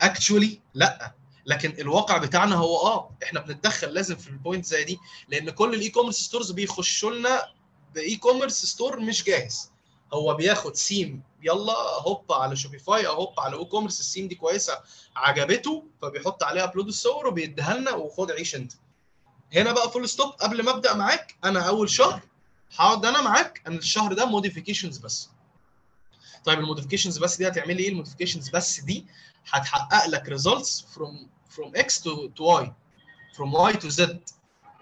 [0.00, 1.12] actually لا.
[1.46, 5.74] لكن الواقع بتاعنا هو آه إحنا بنتدخل لازم في ال point زي دي لأن كل
[5.74, 7.42] ال e-commerce stores بيخشوا لنا
[7.94, 9.70] ب e-commerce store مش جاهز.
[10.12, 11.72] هو بياخد سيم يلا
[12.06, 14.80] هوب على Shopify أو هوب على WooCommerce ال theme دي كويسة
[15.16, 18.72] عجبته فبيحط عليها upload الصور وبيديها لنا وخد عيش انت
[19.54, 22.22] هنا بقى full stop قبل ما أبدأ معاك أنا أول شهر
[22.76, 25.30] هقعد أنا معاك إن الشهر ده modifications بس.
[26.44, 29.06] طيب ال modifications بس دي هتعمل لي إيه؟ ال modifications بس دي
[29.50, 30.38] هتحقق لك
[30.94, 32.66] from from x to to y
[33.36, 34.02] from y to z.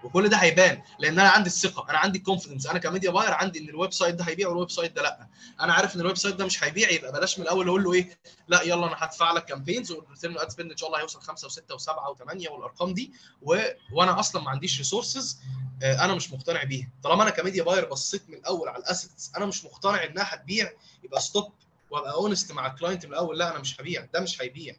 [0.05, 3.31] وكل ده هيبان لأن أنا عندي الثقة أنا عندي ال confidence أنا ك media buyer
[3.33, 5.27] عندي إن ال website ده هيبيع وال website ده لأ.
[5.61, 8.17] أنا عارف إن ال website ده مش هيبيع يبقى بلاش من الأول أقول له إيه
[8.47, 11.51] لأ يلا أنا هدفع لك campaigns وال return ad إن شاء الله هيوصل 5 و6
[11.79, 13.57] و7 و8 والأرقام دي و...
[13.93, 15.39] وأنا أصلا ما عنديش resources
[15.83, 16.89] أنا مش مقتنع بيها.
[17.03, 20.33] طالما أنا ك media buyer بصيت من الأول على ال assets أنا مش مقتنع إنها
[20.33, 20.71] هتبيع
[21.03, 21.51] يبقى stop
[21.89, 24.75] وأبقى honest مع ال client من الأول لأ أنا مش هبيع ده مش هيبيع.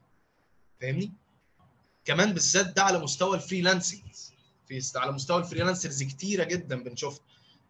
[0.81, 1.13] فاهمني؟
[2.05, 4.01] كمان بالذات ده على مستوى ال freelancing
[4.69, 7.25] في على مستوى ال freelancers كتيرة جدا بنشوفها.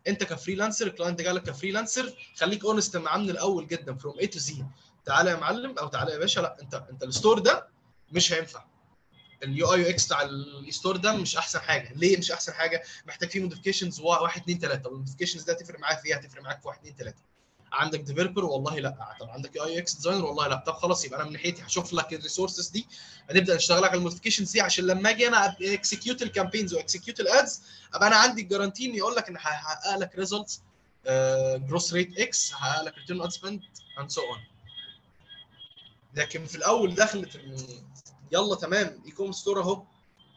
[0.09, 4.19] أنت ك freelancer ال client جالك ك freelancer خليك honest معاه من الأول جدا from
[4.19, 4.65] A to Z
[5.05, 7.69] تعالى يا معلم أو تعالى يا باشا لا أنت أنت ال store ده
[8.13, 8.65] مش هينفع.
[9.43, 11.93] ال UI UX بتاع ال store ده مش أحسن حاجة.
[11.95, 15.79] ليه مش أحسن حاجة؟ محتاج فيه modifications 1 2 3 طب ال modifications ده هتفرق
[15.81, 17.15] معاك في إيه؟ هتفرق معاك في 1 2 3
[17.77, 19.17] عندك developer والله لا.
[19.21, 20.57] طب عندك UX designer والله لا.
[20.67, 22.87] طب خلاص يبقى أنا من ناحيتي هشوف لك ال resources دي.
[23.31, 27.21] هنبدأ نشتغل على ال modifications دي عشان لما أجي أنا execute ال campaigns و execute
[27.21, 27.63] ال ads
[27.95, 30.63] أبقى أنا عندي ال guarantee ان يقول لك إن هحقق لك results
[31.69, 33.61] growth rate x هحقق لك return ad spend
[34.01, 34.39] and so on
[36.15, 37.41] لكن في الأول دخلت
[38.33, 39.83] يلا تمام e-commerce store أهو.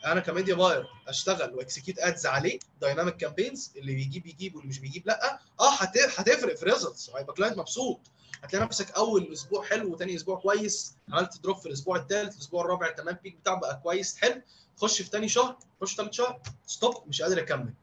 [0.05, 4.69] أنا ك media buyer اشتغل و execute ads عليه dynamic campaigns اللي بيجيب يجيب واللي
[4.69, 5.73] مش بيجيب لأ آه
[6.17, 7.99] هتفرق في results هيبقى client مبسوط.
[8.43, 12.91] هتلاقي نفسك أول أسبوع حلو وثاني أسبوع كويس عملت drop في الأسبوع الثالث الأسبوع الرابع
[12.91, 14.41] تمام ال peak بتاعه بقى كويس حلو.
[14.77, 17.73] خش في ثاني شهر خش ثالث شهر stop مش قادر أكمل.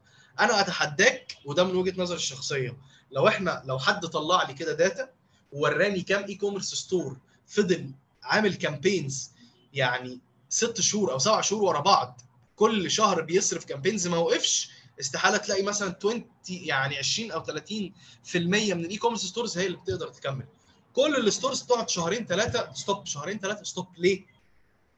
[0.40, 2.76] أنا أتحداك وده من وجهة نظري الشخصية
[3.10, 5.10] لو إحنا لو حد طلع لي كده data
[5.52, 7.90] ووراني كام e-commerce store فضل
[8.22, 9.30] عامل campaigns
[9.72, 12.20] يعني ست شهور أو سبع شهور ورا بعض.
[12.56, 14.70] كل شهر بيصرف campaigns ما وقفش.
[15.00, 20.08] استحالة تلاقي مثلا 20 يعني 20 أو 30% من ال e-commerce stores هي اللي بتقدر
[20.08, 20.46] تكمل.
[20.94, 24.26] كل ال stores بتقعد شهرين ثلاثة stop شهرين ثلاثة stop ليه؟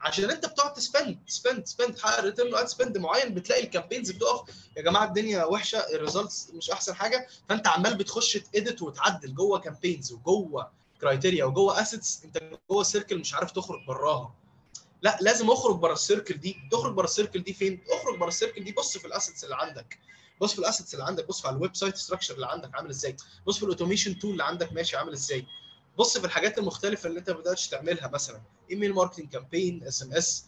[0.01, 4.11] عشان أنت بتقعد ت spend spend spend تحقق return ad spend معين بتلاقي ال campaigns
[4.11, 4.41] بتقف.
[4.77, 5.79] يا جماعة الدنيا وحشة.
[5.79, 7.29] ال results مش أحسن حاجة.
[7.49, 12.39] فأنت عمال بتخش ت edit وتعدل جوه campaigns وجوه criteria وجوه assets أنت
[12.71, 14.35] جوه ال circle مش عارف تخرج براها.
[15.03, 16.57] لا لازم أخرج بره ال circle دي.
[16.73, 18.73] تخرج بره ال circle دي فين؟ اخرج بره ال circle دي.
[18.73, 19.99] بص في ال assets اللي عندك.
[20.41, 21.29] بص في ال assets اللي عندك.
[21.29, 23.17] بص على ال website structure اللي عندك عامل إزاي.
[23.47, 25.47] بص في ال automation tool اللي عندك ماشي عامل إزاي.
[25.99, 28.41] بص في الحاجات المختلفة اللي أنت ما بداتش تعملها مثلا.
[28.71, 30.45] email marketing campaign SMS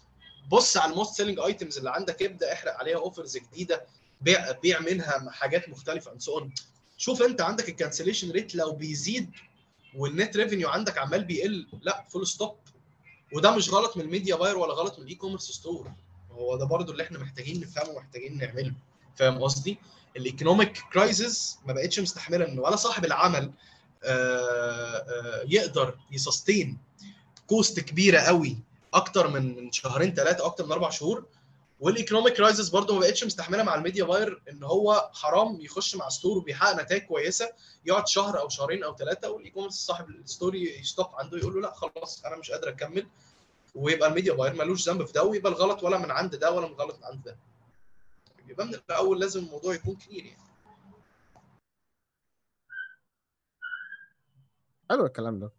[0.50, 2.22] بص على ال most selling items اللي عندك.
[2.22, 3.86] ابدأ احرق عليها offers جديدة.
[4.20, 6.48] بيع بيع منها حاجات مختلفة and so
[6.96, 9.30] شوف أنت عندك ال cancellation rate لو بيزيد
[9.96, 12.56] وال net revenue عندك عمال بيقل لا full stop
[13.32, 15.90] وده مش غلط من ال media buyer ولا غلط من ال e-commerce store
[16.32, 18.72] هو ده برضو اللي إحنا محتاجين نفهمه ومحتاجين نعمله.
[19.16, 19.78] فاهم قصدي؟
[20.16, 23.52] ال economic crisis ما بقتش مستحملة إن ولا صاحب العمل
[24.04, 26.78] آآ آآ يقدر ي sustain
[27.46, 28.56] cost كبيرة قوي
[28.94, 31.24] أكتر من شهرين ثلاثة أكتر من أربع شهور
[31.80, 35.96] وال economic crisis برضه ما بقتش مستحملة مع ال media buyer إن هو حرام يخش
[35.96, 37.52] مع store وبيحقق نتائج كويسة
[37.84, 41.54] يقعد شهر أو شهرين أو ثلاثة وال e-commerce صاحب ال store ي stop عنده يقول
[41.54, 43.06] له لا خلاص أنا مش قادر أكمل
[43.74, 46.66] ويبقى ال media buyer ملوش ذنب في ده ويبقى الغلط ولا من عند ده ولا
[46.66, 47.36] من غلط من عند ده.
[48.48, 50.40] يبقى من الأول لازم الموضوع يكون clear يعني.
[54.90, 55.52] حلو الكلام ده.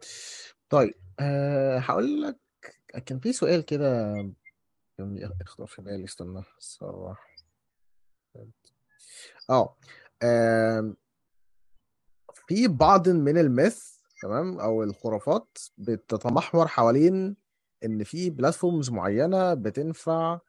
[0.69, 2.38] طيب أه هقول لك
[3.05, 4.13] كان في سؤال كده
[5.02, 7.28] كان اختار في بالي استنى الصراحة
[10.24, 10.94] آه
[12.48, 13.91] في بعض من ال myth
[14.22, 17.36] تمام أو الخرافات بتتمحور حوالين
[17.86, 20.40] إن في platforms معينة بتنفع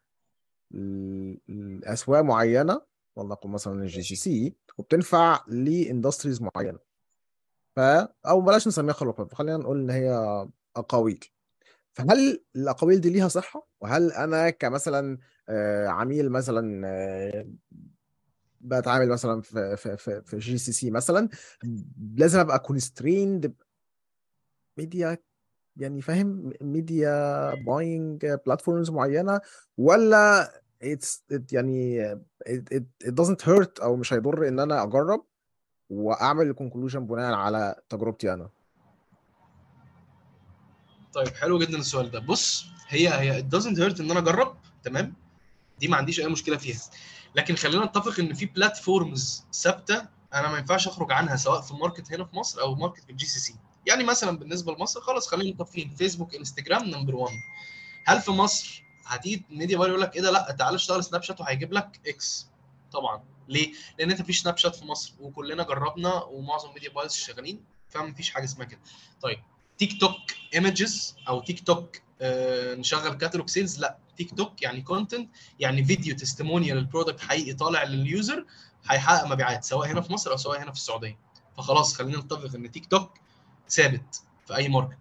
[1.49, 2.83] لأسواق معينة
[3.17, 6.79] ولنقل مثلا ال GCC وبتنفع ل industries معينة.
[7.77, 7.81] ف
[8.27, 10.11] أو بلاش نسميها خرافات خلينا نقول إن هي
[10.77, 11.25] أقاويل.
[11.95, 17.47] فهل الأقاويل دي ليها صحة؟ وهل أنا كمثلا آه، عميل مثلا آه،
[18.61, 21.29] بتعامل مثلا في في في, في GCC مثلا
[22.17, 23.55] لازم أبقى constrained
[24.79, 25.19] media
[25.77, 29.41] يعني فاهم media buying platforms معينة
[29.79, 30.53] ولا
[30.85, 31.21] it
[31.53, 32.05] يعني
[32.49, 35.25] it doesn't hurt أو مش هيضر إن أنا أجرب
[35.91, 38.49] وأعمل ال conclusion بناء على تجربتي أنا؟
[41.15, 42.19] طيب حلو جدا السؤال ده.
[42.19, 45.15] بص هي هي it doesn't hurt إن أنا أجرب تمام؟
[45.79, 46.81] دي ما عنديش أي مشكلة فيها.
[47.35, 52.13] لكن خلينا نتفق إن في platforms ثابتة أنا ما ينفعش أخرج عنها سواء في market
[52.13, 53.55] هنا في مصر أو market في ال GCC
[53.87, 55.95] يعني مثلا بالنسبة لمصر خلاص خلينا متفقين.
[55.95, 57.35] فيسبوك انستجرام number 1
[58.07, 61.41] هل في مصر هتيجي media buyer يقول لك إيه ده؟ لأ تعالى اشتغل سناب شات
[61.41, 62.47] وهيجيب لك X
[62.93, 63.25] طبعا.
[63.49, 68.31] ليه؟ لأن أنت في سناب شات في مصر وكلنا جربنا ومعظم media buyers شغالين فمفيش
[68.31, 68.81] حاجة اسمها كده.
[69.21, 69.39] طيب
[69.87, 70.17] تيك توك
[70.55, 76.17] images أو تيك توك آه نشغل catalog sales لا تيك توك يعني content يعني فيديو
[76.17, 78.47] testimonial لل product حقيقي طالع لل user
[78.89, 81.19] هيحقق مبيعات سواء هنا في مصر أو سواء هنا في السعودية.
[81.57, 83.11] فخلاص خلينا نتفق إن تيك توك
[83.71, 84.99] ثابت في أي market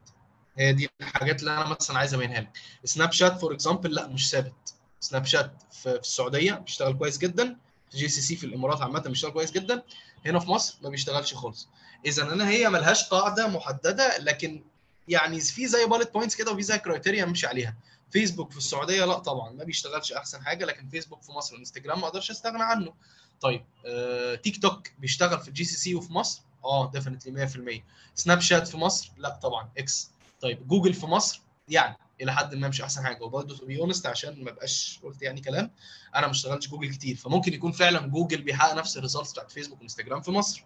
[0.58, 2.58] هي دي الحاجات اللي أنا مثلا عايز أبينها لك.
[2.84, 4.74] سناب شات for example لا مش ثابت.
[5.00, 7.58] سناب شات في, السعودية بيشتغل كويس جدا.
[7.96, 9.84] GCC في الإمارات عامة بيشتغل كويس جدا.
[10.26, 11.68] هنا في مصر ما بيشتغلش خالص.
[12.06, 14.64] اذا أنا هي ملهاش قاعدة محددة لكن
[15.12, 17.76] يعني في زي bullet points كده وفي زي criteria امشي عليها.
[18.12, 22.08] فيسبوك في السعودية لا طبعا ما بيشتغلش أحسن حاجة لكن فيسبوك في مصر وإنستجرام ما
[22.08, 22.94] أقدرش أستغنى عنه.
[23.42, 27.84] طيب آه، تيك توك بيشتغل في ال GCC وفي مصر؟ آه definitely 100%
[28.16, 32.68] سناب شات في مصر؟ لا طبعا X طيب جوجل في مصر؟ يعني إلى حد ما
[32.68, 33.24] مش أحسن حاجة.
[33.24, 35.72] وبرضه to be honest عشان ما بقاش قلت يعني كلام
[36.16, 37.16] أنا ما اشتغلتش جوجل كتير.
[37.16, 40.64] فممكن يكون فعلا جوجل بيحقق نفس ال results بتاعت فيسبوك وإنستجرام في مصر.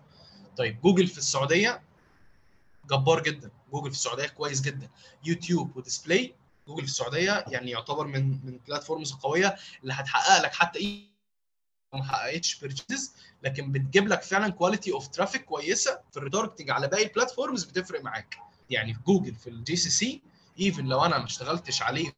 [0.58, 1.82] طيب جوجل في السعودية؟
[2.90, 3.52] جبار جدا.
[3.72, 4.90] جوجل في السعودية كويس جدا.
[5.26, 6.36] يوتيوب و display
[6.68, 11.16] جوجل في السعودية يعني يعتبر من من ال platforms القويه اللي هتحقق لك حتى إيه؟
[11.94, 16.88] ما حققتش purchase لكن بتجيب لك فعلا quality of traffic كويسة في ال retargeting على
[16.88, 18.38] باقي ال platforms بتفرق معاك.
[18.70, 20.22] يعني في جوجل في ال GCC
[20.60, 22.12] even لو أنا ما اشتغلتش عليه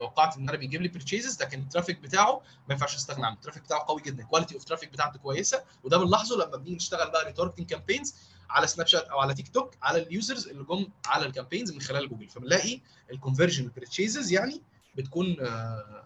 [0.00, 3.34] توقعت إن أنا بيجيب لي purchases لكن ال traffic بتاعه ما ينفعش أستغنى عنه.
[3.34, 4.24] ال traffic بتاعه قوي جدا.
[4.24, 5.64] quality of traffic بتاعته كويسة.
[5.84, 8.14] وده بنلاحظه لما بنيجي نشتغل بقى retargeting campaigns
[8.52, 11.72] على سناب شات أو على تيك توك على ال users اللي جم على ال campaigns
[11.72, 12.28] من خلال جوجل.
[12.28, 14.62] فبنلاقي ال conversion ال purchases يعني
[14.96, 16.04] بتكون آه،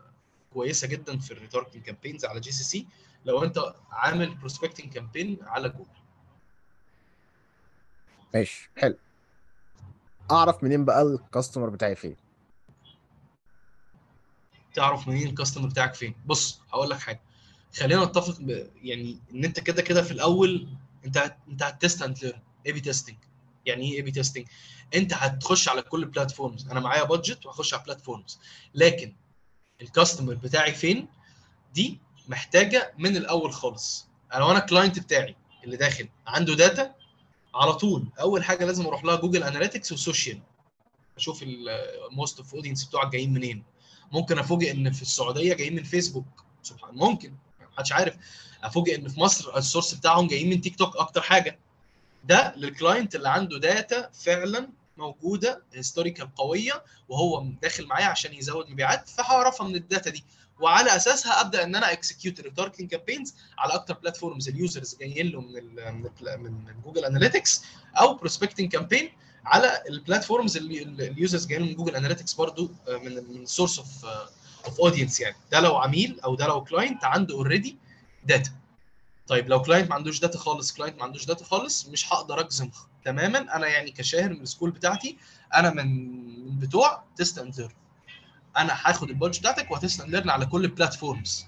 [0.53, 2.87] كويسة جدا في ال retargeting campaigns على GCC
[3.25, 5.91] لو أنت عامل prospecting campaign على جوجل.
[8.35, 8.97] ماشي حلو.
[10.31, 12.17] أعرف منين بقى ال customer بتاعي فين؟
[14.75, 17.21] تعرف منين ال customer بتاعك فين؟ بص هقول لك حاجة.
[17.79, 18.71] خلينا نتفق ب...
[18.83, 20.69] يعني إن أنت كده كده في الأول
[21.07, 21.37] انت.
[21.49, 23.17] انت ه test and learn A/B testing
[23.67, 24.47] يعني إيه A/B testing
[24.95, 28.41] انت هتخش على كل ال platforms أنا معايا budget وهخش على platforms
[28.75, 29.17] لكن
[29.83, 31.09] ال customer بتاعي فين؟
[31.75, 34.09] دي محتاجة من الأول خالص.
[34.35, 36.95] أنا وأنا ال client بتاعي اللي داخل عنده data
[37.55, 40.41] على طول أول حاجة لازم أروح لها Google Analytics و social
[41.17, 43.65] أشوف ال most of audience بتوعك جايين منين.
[44.13, 47.35] ممكن أفوجئ إن في السعودية جايين من فيسبوك سبحان ممكن.
[47.77, 48.15] محدش عارف.
[48.65, 51.59] أفوجئ إن في مصر ال source بتاعهم جايين من تيك توك أكتر حاجة.
[52.25, 58.71] ده لل client اللي عنده data فعلا موجودة historical قوية وهو داخل معايا عشان يزود
[58.71, 60.25] مبيعات فهعرفها من ال data دي.
[60.61, 65.41] وعلى أساسها أبدأ إن أنا execute retargeting campaigns على أكتر platforms ال users جايين له
[65.41, 65.95] من ال
[66.43, 67.63] من, Google Analytics
[68.01, 69.11] أو prospecting campaign
[69.45, 73.89] على ال platforms اللي ال users جايين من Google Analytics برضو من من source of
[74.67, 75.37] of audience يعني.
[75.53, 77.77] ده لو عميل أو ده لو client عنده already
[78.25, 78.51] data
[79.27, 82.71] طيب لو client ما عندوش data خالص client ما عندوش data خالص مش هقدر أجزم
[83.05, 83.57] تماما.
[83.57, 85.17] أنا يعني كشاهر من ال school بتاعتي
[85.55, 87.73] أنا من بتوع test and learn
[88.57, 91.47] أنا هاخد ال budget بتاعتك وه test and learn على كل ال platforms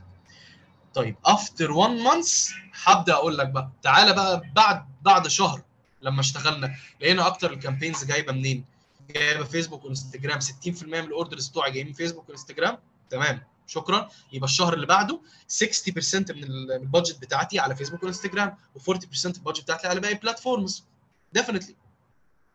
[0.94, 2.50] طيب after 1 month
[2.84, 5.62] هبدأ أقول لك بقى تعالى بقى بعد بعد شهر
[6.02, 6.74] لما اشتغلنا.
[7.00, 8.64] لقينا أكتر ال campaigns جايبة منين؟
[9.10, 10.40] جايبة فيسبوك وإنستجرام.
[10.40, 12.78] 60% من ال orders بتوعي جايين من فيسبوك وإنستجرام.
[13.10, 13.42] تمام.
[13.66, 14.08] شكرا.
[14.32, 18.88] يبقى الشهر اللي بعده 60% من ال budget بتاعتي على فيسبوك وانستجرام و40%
[19.26, 20.84] ال budget بتاعتي على باقي ال platforms
[21.32, 21.76] definitely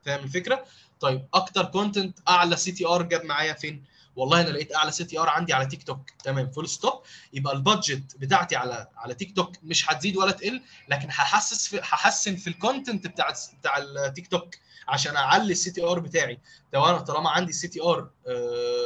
[0.06, 0.66] فاهم الفكرة؟
[1.00, 3.84] طيب أكتر content أعلى CTR جاب معايا فين؟
[4.16, 7.02] والله أنا لقيت أعلى CTR عندي على تيك توك تمام full stop
[7.34, 11.80] يبقى ال budget بتاعتي على على تيك توك مش هتزيد ولا تقل لكن هحسس في
[11.84, 14.56] هحسن في ال content بتاع بتاع التيك توك
[14.88, 16.40] عشان أعلي ال CTR بتاعي.
[16.74, 18.10] لو أنا طالما عندي ال CTR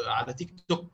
[0.07, 0.91] على تيك توك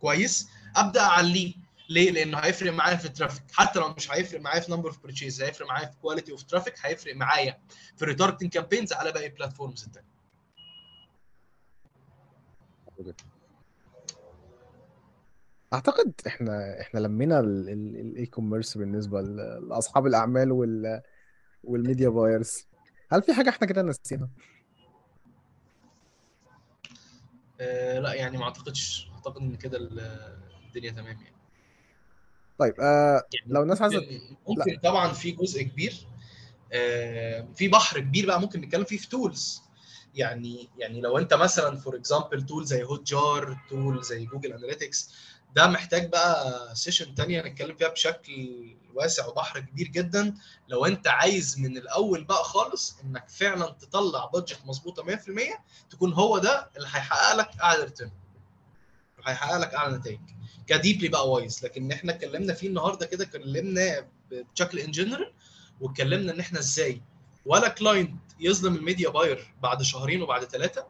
[0.00, 0.48] كويس.
[0.76, 1.54] أبدأ أعليه.
[1.88, 5.02] ليه؟ لأنه هيفرق معايا في ال traffic حتى لو مش هيفرق معايا في number of
[5.02, 7.58] purchases هيفرق معايا في quality of traffic هيفرق معايا
[7.96, 10.10] في ال retargeting campaigns على باقي ال platforms الثانية
[15.72, 21.02] أعتقد إحنا إحنا لمينا ال e-commerce بالنسبة لأصحاب الأعمال وال
[21.64, 22.66] وال media buyers
[23.12, 24.28] هل في حاجة إحنا كده نسينا؟
[27.60, 29.09] آه لا يعني ما أعتقدش.
[29.26, 31.36] أعتقد إن كده ال- الدنيا تمام يعني.
[32.58, 35.94] طيب آه يعني لو الناس عايزة ممكن ممكن طبعا في جزء كبير
[36.72, 39.62] آه، في بحر كبير بقى ممكن نتكلم فيه في tools
[40.14, 45.10] يعني يعني لو أنت مثلا for example tool زي Hotjar tool زي Google Analytics
[45.56, 48.60] ده محتاج بقى session تانية نتكلم فيها بشكل
[48.94, 50.34] واسع وبحر كبير جدا.
[50.68, 55.18] لو أنت عايز من الأول بقى خالص إنك فعلا تطلع budget مظبوطة 100%
[55.90, 58.10] تكون هو ده اللي هيحقق لك اعلى return
[59.26, 60.18] هيحقق لك أعلى نتائج.
[60.66, 64.06] ك deeply بقى wise لكن إحنا اتكلمنا فيه النهارده كده اتكلمنا
[64.54, 65.32] بشكل in general
[65.80, 67.00] واتكلمنا إن إحنا إزاي.
[67.46, 70.86] ولا client يظلم ال media buyer بعد شهرين وبعد ثلاثة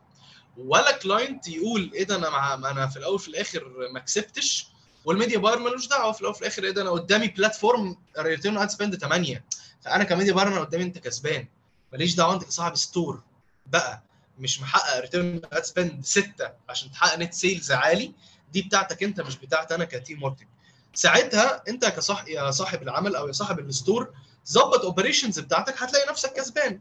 [0.56, 4.66] ولا client يقول إيه ده أنا مع أنا في الأول في الآخر ما كسبتش
[5.04, 8.58] وال media buyer ملوش دعوة في الأول في الآخر إيه ده أنا قدامي platform return
[8.58, 9.44] ad spend 8
[9.84, 11.46] فأنا ك media buyer أنا قدامي أنت كسبان.
[11.92, 13.22] ماليش دعوة أنت كصاحب store
[13.66, 14.02] بقى
[14.40, 16.30] مش محقق return ad spend 6
[16.68, 18.12] عشان تحقق net sales عالي
[18.52, 20.48] دي بتاعتك انت مش بتاعتي أنا ك team marketing
[20.94, 24.14] ساعتها انت كصاحب يا صاحب العمل أو يا صاحب ال store
[24.48, 26.80] ظبط operations بتاعتك هتلاقي نفسك كسبان.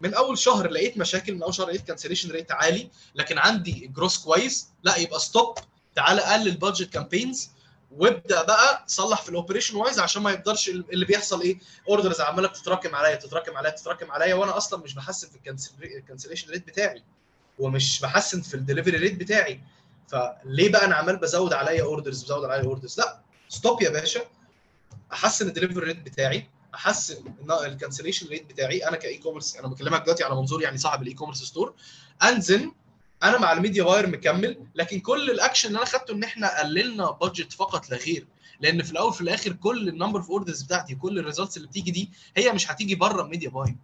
[0.00, 4.18] من أول شهر لقيت مشاكل من أول شهر لقيت cancellation rate عالي لكن عندي gross
[4.18, 5.58] كويس لا يبقى stop
[5.94, 7.50] تعالى قلل budget campaigns
[7.96, 12.48] وابدأ بقى صلح في ال operation wise عشان ما يقدرش اللي بيحصل إيه؟ orders عمالة
[12.48, 15.36] بتتراكم عليا تتراكم عليا تتراكم عليا وأنا أصلا مش بحسن في
[15.98, 17.02] ال cancellation rate بتاعي
[17.58, 19.60] ومش بحسن في ال delivery rate بتاعي.
[20.08, 24.20] فليه بقى أنا عمال بزود عليا orders بزود عليا orders لأ stop يا باشا.
[25.12, 27.34] أحسن ال delivery rate بتاعي أحسن
[27.66, 28.88] ال cancellation rate بتاعي.
[28.88, 31.74] أنا ك e-commerce أنا بكلمك دلوقتي على منظور يعني صاحب ال e-commerce store
[32.22, 32.72] أنزل
[33.24, 37.10] أنا مع ال media buyer مكمل لكن كل الأكشن اللي أنا خدته إن إحنا قللنا
[37.10, 38.26] budget فقط لا غير.
[38.60, 41.68] لأن في الأول في الآخر كل ال number of orders بتاعتي كل ال results اللي
[41.68, 43.76] بتيجي دي هي مش هتيجي بره ال media buying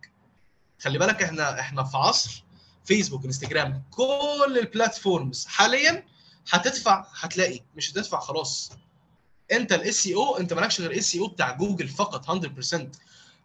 [0.80, 2.44] خلي بالك إحنا إحنا في عصر
[2.84, 6.04] فيسبوك انستجرام كل ال platforms حاليا
[6.50, 8.72] هتدفع هتلاقي مش هتدفع خلاص.
[9.52, 12.86] أنت ال SEO أنت مالكش غير SEO بتاع جوجل فقط 100%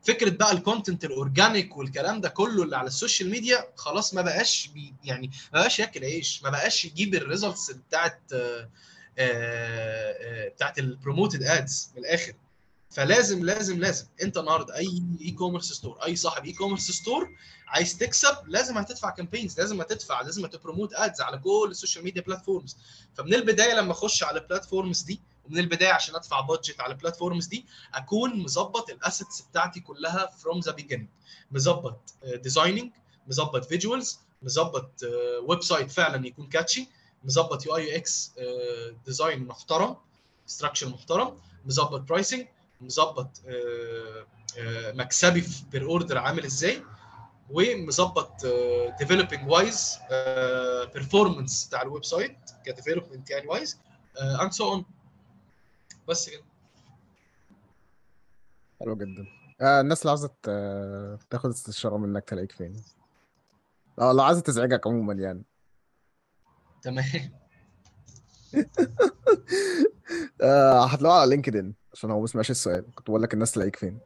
[0.05, 4.13] فكرة بقى ال content ال organic والكلام ده كله اللي على ال social media خلاص
[4.13, 8.69] ما بقاش بي يعني ما بقاش ياكل عيش ما بقاش يجيب ال results بتاعت آه،
[9.17, 12.33] آه، بتاعت ال promoted ads من الآخر.
[12.91, 17.29] فلازم لازم لازم انت النهارده أي e-commerce store أي صاحب e-commerce store
[17.67, 22.03] عايز تكسب لازم هتدفع campaigns لازم هتدفع لازم هت promote ads على كل ال social
[22.03, 22.77] media platforms
[23.15, 26.99] فمن البداية لما أخش على ال platforms دي ومن البداية عشان أدفع budget على ال
[26.99, 31.08] platforms دي أكون مظبط ال assets بتاعتي كلها from the beginning
[31.51, 32.91] مظبط designing
[33.27, 34.91] مظبط visuals مظبط
[35.43, 36.89] website فعلا يكون catchy
[37.23, 38.31] مظبط UI UX
[39.05, 39.95] design محترم
[40.47, 42.47] structure محترم مظبط pricing
[42.81, 43.41] مظبط
[44.93, 46.84] مكسبي per order عامل إزاي
[47.49, 48.45] ومظبط
[48.99, 49.97] developing wise
[50.93, 53.79] performance بتاع ال website ك development يعني wise
[54.21, 54.86] and so on
[56.07, 56.43] بس كده.
[58.79, 59.25] حلو جدا.
[59.61, 62.83] آه الناس اللي عايزه ت- تاخد استشارة منك تلاقيك فين؟
[63.99, 65.43] آه لو عايزه تزعجك عموما يعني.
[66.81, 67.06] تمام.
[70.41, 72.95] آه هتلاقوه على LinkedIn عشان هو ما سمعش السؤال.
[72.95, 73.99] كنت بقول لك الناس تلاقيك فين.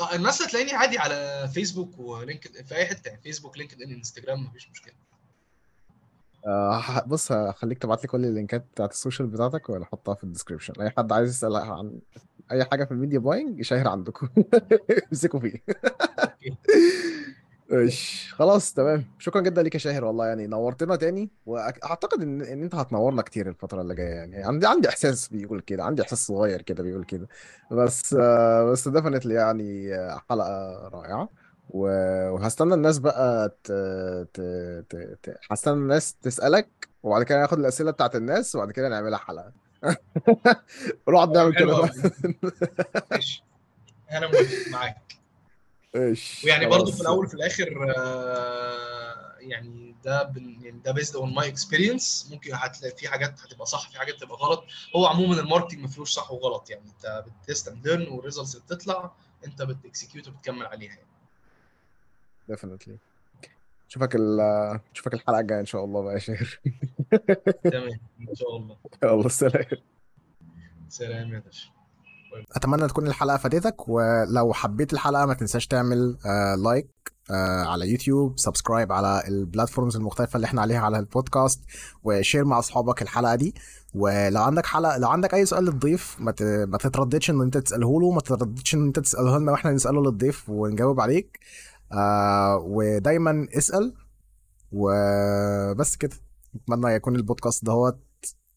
[0.00, 4.44] آه، الناس هتلاقيني عادي على فيسبوك و LinkedIn في أي حتة يعني فيسبوك LinkedIn إنستجرام
[4.44, 4.94] مفيش مشكلة.
[6.46, 10.24] آه ه- بص هخليك تبعت لي كل اللينكات بتاعت ال social بتاعتك ولا احطها في
[10.24, 12.00] ال description أي حد عايز يسأل عن
[12.52, 14.28] أي حاجة في ال media buying يشير عندكم.
[15.12, 15.62] امسكوا فيه.
[17.72, 19.04] إيش خلاص تمام.
[19.18, 23.48] شكرا جدا ليك يا شاهر والله يعني نورتنا تاني وأعتقد إن إن أنت هتنورنا كتير
[23.48, 27.28] الفترة اللي جاية يعني عندي عندي إحساس بيقول كده عندي إحساس صغير كده بيقول كده.
[27.70, 30.48] بس آه، بس ديفنتلي يعني آه، حلقة
[30.88, 31.28] رائعة.
[31.70, 33.72] و- وهستنى الناس بقى ت...
[34.34, 34.40] ت...
[34.90, 34.96] ت...
[35.22, 35.38] ت...
[35.50, 39.52] هستنى الناس تسألك وبعد كده ناخد الأسئلة بتاعت الناس وبعد كده نعملها حلقة.
[41.06, 41.92] ونقعد نعمل كده حلو بقى
[43.10, 43.42] ماشي.
[44.12, 44.96] أنا موافق معاك.
[45.96, 47.00] إيش ويعني برضو في خلاص.
[47.00, 52.96] الأول وفي الآخر آه، يعني ده بن- يعني ده based on my experience ممكن هتلاقي
[52.96, 54.64] في حاجات هتبقى صح في حاجات هتبقى غلط.
[54.96, 58.19] هو عموما ال marketing ما فيهوش صح وغلط يعني أنت ب test and learn وال
[58.19, 59.12] results بتطلع
[59.46, 61.06] أنت بت execute وبتكمل عليها يعني.
[62.48, 62.98] definitely
[63.88, 64.40] اشوفك ال
[64.94, 66.60] اشوفك الحلقة الجاية إن شاء الله بقى يا شاهر
[67.64, 67.88] تمام
[68.28, 68.76] إن شاء الله.
[69.04, 69.64] يلا سلام.
[70.88, 71.70] سلام يا باشا.
[72.56, 76.88] أتمنى تكون الحلقة فادتك ولو حبيت الحلقة ما تنساش تعمل آه like
[77.30, 81.60] آه على يوتيوب subscribe على ال platforms المختلفة اللي إحنا عليها على البودكاست
[82.04, 83.54] و share مع أصحابك الحلقة دي.
[83.94, 88.00] ولو عندك حلقة لو عندك أي سؤال للضيف ما ت- ما تترددش إن أنت تسأله
[88.00, 91.38] له ما تترددش إن أنت تسأله لنا وإحنا نسأله للضيف ونجاوب عليك.
[91.92, 93.94] آه ودايما اسأل.
[94.72, 96.16] وبس كده
[96.54, 98.00] أتمنى يكون البودكاست دهوت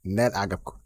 [0.06, 0.79] نال إعجابكم.